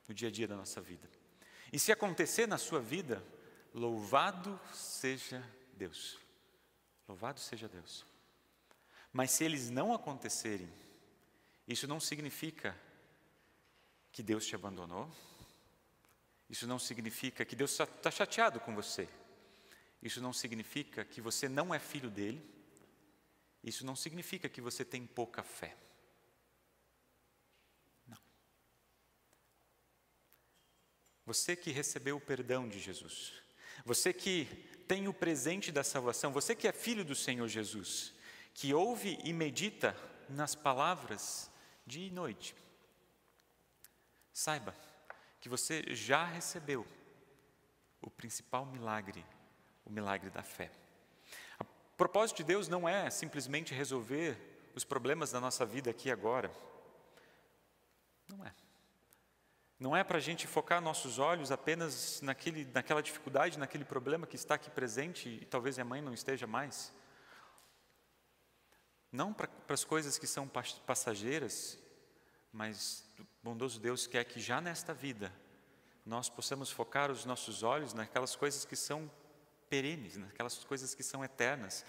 no 0.08 0.14
dia 0.14 0.28
a 0.28 0.32
dia 0.32 0.48
da 0.48 0.56
nossa 0.56 0.80
vida. 0.80 1.08
E 1.72 1.78
se 1.78 1.92
acontecer 1.92 2.46
na 2.46 2.58
sua 2.58 2.80
vida, 2.80 3.24
louvado 3.72 4.58
seja 4.72 5.42
Deus. 5.74 6.18
Louvado 7.08 7.40
seja 7.40 7.68
Deus. 7.68 8.04
Mas 9.12 9.30
se 9.30 9.44
eles 9.44 9.70
não 9.70 9.94
acontecerem, 9.94 10.72
isso 11.68 11.86
não 11.86 12.00
significa 12.00 12.76
que 14.10 14.22
Deus 14.22 14.46
te 14.46 14.54
abandonou, 14.54 15.10
isso 16.52 16.66
não 16.66 16.78
significa 16.78 17.47
que 17.47 17.56
Deus 17.56 17.80
está 17.80 18.11
chateado 18.11 18.61
com 18.61 18.75
você, 18.75 19.09
isso 20.02 20.21
não 20.21 20.35
significa 20.35 21.02
que 21.02 21.18
você 21.18 21.49
não 21.49 21.75
é 21.75 21.78
filho 21.78 22.11
dele, 22.11 22.47
isso 23.64 23.87
não 23.87 23.97
significa 23.97 24.50
que 24.50 24.61
você 24.61 24.85
tem 24.85 25.06
pouca 25.06 25.42
fé. 25.42 25.75
Não. 28.06 28.18
Você 31.25 31.56
que 31.56 31.71
recebeu 31.71 32.18
o 32.18 32.21
perdão 32.21 32.68
de 32.68 32.78
Jesus, 32.78 33.32
você 33.82 34.12
que 34.12 34.44
tem 34.87 35.09
o 35.09 35.14
presente 35.14 35.73
da 35.73 35.82
salvação, 35.82 36.35
você 36.35 36.54
que 36.54 36.68
é 36.68 36.73
filho 36.73 37.02
do 37.02 37.14
Senhor 37.14 37.49
Jesus, 37.49 38.12
que 38.52 38.75
ouve 38.75 39.18
e 39.25 39.32
medita 39.32 39.97
nas 40.28 40.54
palavras 40.54 41.50
dia 41.87 42.09
e 42.09 42.11
noite, 42.11 42.54
saiba 44.35 44.91
que 45.42 45.49
você 45.49 45.84
já 45.92 46.25
recebeu 46.25 46.87
o 48.00 48.08
principal 48.08 48.64
milagre, 48.64 49.26
o 49.84 49.90
milagre 49.90 50.30
da 50.30 50.44
fé. 50.44 50.70
O 51.61 51.64
propósito 51.96 52.37
de 52.38 52.44
Deus 52.44 52.68
não 52.68 52.88
é 52.88 53.11
simplesmente 53.11 53.75
resolver 53.75 54.38
os 54.72 54.84
problemas 54.84 55.32
da 55.32 55.40
nossa 55.40 55.66
vida 55.66 55.90
aqui 55.90 56.08
e 56.08 56.12
agora. 56.12 56.49
Não 58.28 58.46
é. 58.46 58.54
Não 59.80 59.96
é 59.96 60.04
para 60.04 60.18
a 60.18 60.20
gente 60.20 60.46
focar 60.46 60.80
nossos 60.80 61.18
olhos 61.18 61.50
apenas 61.50 62.20
naquele, 62.22 62.64
naquela 62.66 63.02
dificuldade, 63.02 63.58
naquele 63.58 63.84
problema 63.84 64.28
que 64.28 64.37
está 64.37 64.54
aqui 64.54 64.70
presente 64.70 65.28
e 65.28 65.44
talvez 65.44 65.76
a 65.76 65.84
mãe 65.84 66.00
não 66.00 66.14
esteja 66.14 66.46
mais. 66.46 66.92
Não 69.11 69.32
para, 69.32 69.49
as 69.68 69.82
coisas 69.82 70.18
que 70.18 70.26
são 70.28 70.49
passageiras, 70.87 71.76
mas 72.52 73.04
bondoso 73.42 73.80
Deus 73.80 74.06
quer 74.06 74.25
que 74.25 74.40
já 74.40 74.61
nesta 74.61 74.94
vida 74.94 75.32
nós 76.04 76.28
possamos 76.28 76.70
focar 76.70 77.11
os 77.11 77.25
nossos 77.25 77.62
olhos 77.62 77.94
naquelas 77.94 78.34
coisas 78.34 78.64
que 78.64 78.76
são 78.76 79.11
perenes, 79.68 80.16
naquelas 80.16 80.62
coisas 80.64 80.94
que 80.94 81.02
são 81.02 81.25
eternas, 81.25 81.84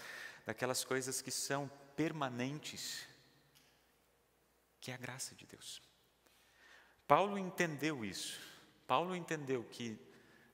naquelas 0.46 0.84
coisas 0.84 1.20
que 1.20 1.30
são 1.30 1.70
permanentes, 1.96 3.06
que 4.80 4.90
é 4.90 4.94
a 4.94 4.98
graça 4.98 5.34
de 5.34 5.46
Deus. 5.46 5.82
Paulo 7.06 7.38
entendeu 7.38 8.04
isso. 8.04 8.40
Paulo 8.86 9.14
entendeu 9.14 9.64
que 9.64 9.98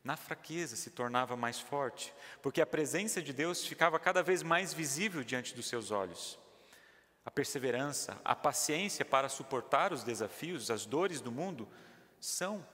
na 0.03 0.17
fraqueza 0.17 0.77
se 0.77 0.91
tornava 0.91 1.37
mais 1.37 1.61
forte, 1.61 2.13
porque 2.43 2.61
a 2.61 2.67
presença 2.67 3.21
de 3.21 3.33
Deus 3.33 3.67
ficava 3.67 3.99
cada 3.99 4.23
vez 4.23 4.43
mais 4.43 4.73
visível 4.73 5.23
diante 5.23 5.55
dos 5.55 5.69
seus 5.69 5.91
olhos. 5.91 6.39
A 7.31 7.33
perseverança, 7.33 8.21
a 8.25 8.35
paciência 8.35 9.05
para 9.05 9.29
suportar 9.29 9.93
os 9.93 10.03
desafios, 10.03 10.69
as 10.69 10.85
dores 10.85 11.21
do 11.21 11.31
mundo, 11.31 11.69
são 12.19 12.67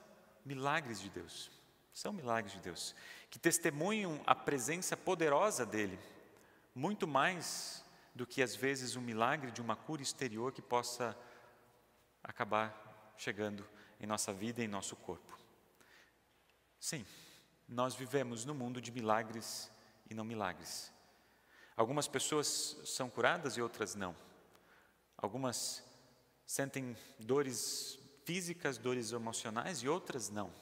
milagres 0.47 0.99
de 0.99 1.11
Deus. 1.11 1.51
São 1.93 2.11
milagres 2.11 2.55
de 2.55 2.61
Deus, 2.61 2.95
que 3.29 3.39
testemunham 3.39 4.19
a 4.27 4.35
presença 4.35 4.97
poderosa 4.97 5.67
dEle, 5.67 5.99
muito 6.75 7.07
mais 7.07 7.85
do 8.15 8.27
que 8.27 8.43
às 8.43 8.57
vezes 8.57 8.97
um 8.97 9.03
milagre 9.03 9.51
de 9.51 9.61
uma 9.61 9.77
cura 9.77 10.01
exterior 10.01 10.51
que 10.53 10.63
possa 10.63 11.15
acabar 12.25 13.13
chegando 13.19 13.63
em 14.01 14.07
nossa 14.07 14.33
vida 14.33 14.63
e 14.63 14.65
em 14.65 14.69
nosso 14.69 14.97
corpo. 14.97 15.39
Sim, 16.81 17.05
nós 17.69 17.95
vivemos 17.95 18.47
no 18.47 18.55
mundo 18.55 18.81
de 18.81 18.91
milagres 18.91 19.71
e 20.09 20.15
não 20.15 20.25
milagres. 20.25 20.91
Algumas 21.77 22.09
pessoas 22.09 22.79
são 22.87 23.11
curadas 23.11 23.59
e 23.59 23.61
outras 23.61 23.95
não. 23.95 24.17
Algumas 25.17 25.83
sentem 26.45 26.97
dores 27.19 27.99
físicas, 28.25 28.79
dores 28.79 29.13
emocionais 29.13 29.83
e 29.83 29.89
outras 29.89 30.31
não. 30.31 30.53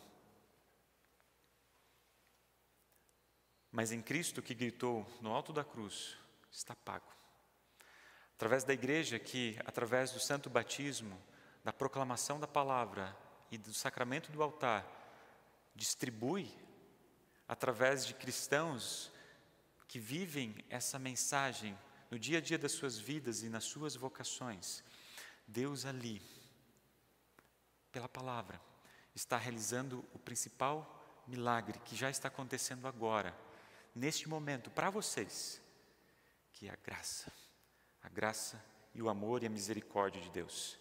Mas 3.71 3.91
em 3.91 4.01
Cristo 4.01 4.41
que 4.41 4.55
gritou 4.55 5.07
no 5.21 5.33
alto 5.33 5.53
da 5.53 5.65
cruz, 5.65 6.17
está 6.51 6.77
pago. 6.77 7.13
Através 8.37 8.65
da 8.65 8.73
igreja 8.73 9.19
que, 9.19 9.59
através 9.65 10.13
do 10.13 10.21
santo 10.21 10.49
batismo, 10.49 11.21
da 11.65 11.73
proclamação 11.73 12.39
da 12.39 12.47
palavra 12.47 13.17
e 13.51 13.59
do 13.59 13.73
sacramento 13.73 14.31
do 14.31 14.43
altar 14.43 14.87
distribui 15.75 16.53
através 17.49 18.07
de 18.07 18.15
cristãos 18.15 19.11
que 19.89 19.99
vivem 19.99 20.55
essa 20.69 20.99
mensagem 20.99 21.77
no 22.15 22.19
dia 22.21 22.39
a 22.39 22.41
dia 22.41 22.57
das 22.57 22.71
suas 22.71 22.97
vidas 22.97 23.43
e 23.43 23.49
nas 23.49 23.65
suas 23.65 23.97
vocações. 23.97 24.85
Deus 25.49 25.85
ali, 25.85 26.23
pela 27.91 28.09
palavra, 28.09 28.61
está 29.17 29.37
realizando 29.37 30.05
o 30.15 30.19
principal 30.21 31.25
milagre 31.27 31.81
que 31.81 31.97
já 31.97 32.09
está 32.09 32.29
acontecendo 32.29 32.87
agora, 32.87 33.37
neste 33.93 34.29
momento, 34.29 34.71
para 34.71 34.91
vocês, 34.91 35.61
que 36.53 36.69
é 36.69 36.71
a 36.71 36.77
graça, 36.77 37.33
a 38.01 38.09
graça 38.09 38.65
e 38.95 39.03
o 39.03 39.09
amor 39.09 39.43
e 39.43 39.47
a 39.47 39.51
misericórdia 39.51 40.23
de 40.23 40.31
Deus. 40.31 40.79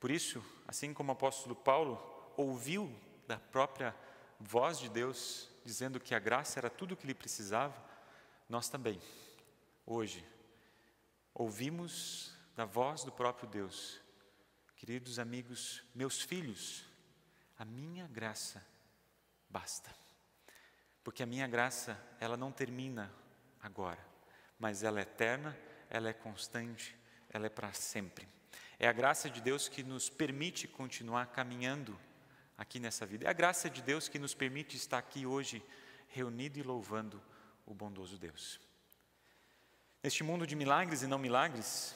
Por 0.00 0.10
isso, 0.10 0.44
assim 0.66 0.92
como 0.92 1.12
o 1.12 1.12
apóstolo 1.12 1.54
Paulo 1.54 2.32
ouviu 2.36 2.92
da 3.28 3.38
própria 3.38 3.94
voz 4.40 4.80
de 4.80 4.88
Deus, 4.88 5.48
dizendo 5.64 6.00
que 6.00 6.16
a 6.16 6.18
graça 6.18 6.58
era 6.58 6.68
tudo 6.68 6.94
o 6.94 6.96
que 6.96 7.06
lhe 7.06 7.14
precisava, 7.14 7.80
nós 8.48 8.68
também, 8.68 9.00
hoje, 9.86 10.26
ouvimos 11.34 12.32
da 12.56 12.64
voz 12.64 13.04
do 13.04 13.12
próprio 13.12 13.48
Deus. 13.48 14.00
Queridos 14.76 15.18
amigos, 15.18 15.82
meus 15.94 16.20
filhos, 16.20 16.84
a 17.58 17.64
minha 17.64 18.06
graça 18.06 18.64
basta. 19.48 19.94
Porque 21.02 21.22
a 21.22 21.26
minha 21.26 21.46
graça, 21.46 21.98
ela 22.20 22.36
não 22.36 22.52
termina 22.52 23.12
agora, 23.60 24.04
mas 24.58 24.82
ela 24.82 25.00
é 25.00 25.02
eterna, 25.02 25.56
ela 25.88 26.08
é 26.08 26.12
constante, 26.12 26.96
ela 27.30 27.46
é 27.46 27.48
para 27.48 27.72
sempre. 27.72 28.28
É 28.78 28.86
a 28.86 28.92
graça 28.92 29.28
de 29.28 29.40
Deus 29.40 29.68
que 29.68 29.82
nos 29.82 30.08
permite 30.08 30.68
continuar 30.68 31.26
caminhando 31.28 31.98
aqui 32.56 32.78
nessa 32.78 33.06
vida. 33.06 33.26
É 33.26 33.30
a 33.30 33.32
graça 33.32 33.70
de 33.70 33.82
Deus 33.82 34.08
que 34.08 34.18
nos 34.18 34.34
permite 34.34 34.76
estar 34.76 34.98
aqui 34.98 35.24
hoje, 35.24 35.62
reunido 36.08 36.58
e 36.58 36.62
louvando 36.62 37.22
o 37.64 37.74
bondoso 37.74 38.18
Deus. 38.18 38.67
Neste 40.08 40.24
mundo 40.24 40.46
de 40.46 40.56
milagres 40.56 41.02
e 41.02 41.06
não 41.06 41.18
milagres, 41.18 41.94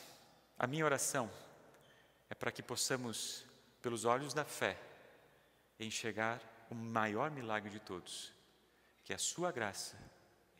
a 0.59 0.66
minha 0.66 0.85
oração 0.85 1.33
é 2.29 2.35
para 2.35 2.53
que 2.53 2.62
possamos, 2.62 3.42
pelos 3.81 4.05
olhos 4.05 4.35
da 4.35 4.44
fé, 4.44 4.79
enxergar 5.81 6.38
o 6.68 6.75
maior 6.75 7.31
milagre 7.31 7.70
de 7.70 7.81
todos, 7.81 8.31
que 9.03 9.14
é 9.14 9.16
a 9.16 9.18
Sua 9.18 9.51
graça 9.51 9.96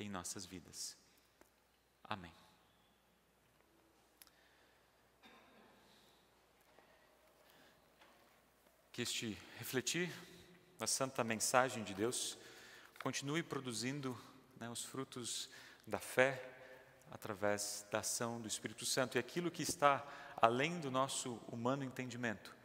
em 0.01 0.09
nossas 0.09 0.47
vidas. 0.47 0.97
Amém. 2.05 2.33
que 8.91 9.03
este 9.03 9.39
refletir 9.59 10.11
da 10.79 10.87
santa 10.87 11.23
mensagem 11.23 11.85
de 11.85 11.93
Deus 11.93 12.39
continue 13.03 13.43
produzindo 13.43 14.19
né, 14.57 14.71
os 14.71 14.83
frutos 14.83 15.51
da 15.87 15.99
fé 15.99 16.62
através 17.13 17.87
da 17.91 18.01
ação 18.01 18.41
do 18.41 18.49
Espírito 18.49 18.85
Santo 18.87 19.17
e 19.17 19.21
aquilo 19.21 19.51
que 19.51 19.63
está 19.63 20.05
além 20.37 20.81
do 20.81 20.91
nosso 20.91 21.39
humano 21.47 21.85
entendimento 21.85 22.57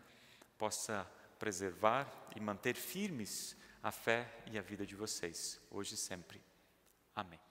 possa 0.57 1.05
preservar 1.38 2.07
e 2.36 2.39
manter 2.39 2.75
firmes 2.75 3.55
a 3.83 3.91
fé 3.91 4.27
e 4.47 4.57
a 4.57 4.62
vida 4.62 4.86
de 4.86 4.95
vocês, 4.95 5.62
hoje 5.69 5.93
e 5.93 5.97
sempre. 5.97 6.41
Amém. 7.15 7.46